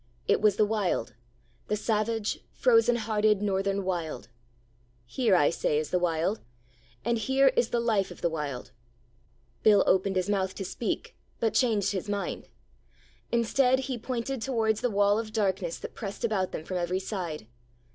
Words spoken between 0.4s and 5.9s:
was the Wild the savage, frozen hearted Northern Wild!' Here, I say,